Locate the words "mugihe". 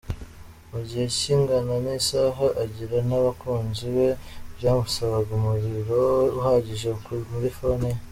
0.69-1.05